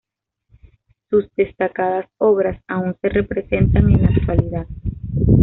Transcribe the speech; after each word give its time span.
Sus 1.11 1.29
destacadas 1.35 2.07
obras 2.17 2.59
aún 2.67 2.95
se 3.03 3.07
representan 3.09 3.87
en 3.91 4.01
la 4.01 4.07
actualidad. 4.07 4.65